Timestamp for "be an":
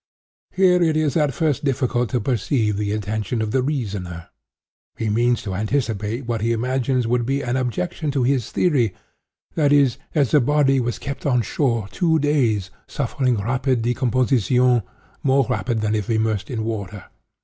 7.23-7.55